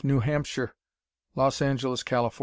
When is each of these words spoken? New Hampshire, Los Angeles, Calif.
New 0.03 0.19
Hampshire, 0.19 0.73
Los 1.35 1.61
Angeles, 1.61 2.01
Calif. 2.01 2.39